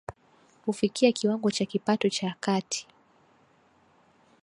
[0.65, 2.87] kufikia kiwango cha kipato cha kati